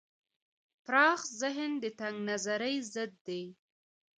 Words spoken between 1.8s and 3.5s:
د تنگ نظرۍ ضد دی.